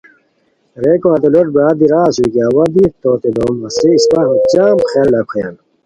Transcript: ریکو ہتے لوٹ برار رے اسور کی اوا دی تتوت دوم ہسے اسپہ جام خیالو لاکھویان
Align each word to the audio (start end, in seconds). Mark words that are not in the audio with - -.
ریکو 0.83 1.07
ہتے 1.13 1.29
لوٹ 1.33 1.47
برار 1.55 1.75
رے 1.79 1.87
اسور 1.99 2.27
کی 2.33 2.39
اوا 2.47 2.63
دی 2.73 2.83
تتوت 2.93 3.23
دوم 3.35 3.55
ہسے 3.65 3.87
اسپہ 3.97 4.21
جام 4.51 4.77
خیالو 4.89 5.11
لاکھویان 5.13 5.53